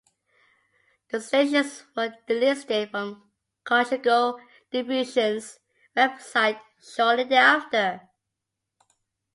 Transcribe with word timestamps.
The 1.11 1.21
stations 1.21 1.83
were 1.95 2.11
delisted 2.27 2.89
from 2.89 3.21
Cogeco 3.63 4.41
Diffusion's 4.71 5.59
website 5.95 6.59
shortly 6.81 7.25
thereafter. 7.25 8.09